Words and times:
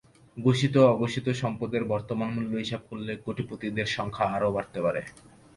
ঘোষিত-অঘোষিত 0.37 1.27
সম্পদের 1.41 1.83
বর্তমান 1.85 2.29
মূল্য 2.35 2.53
হিসাব 2.55 2.81
করলে 2.89 3.13
কোটিপতিদের 3.25 3.87
সংখ্যা 3.97 4.25
আরও 4.35 4.49
বাড়তে 4.51 4.79
পারে। 4.81 5.01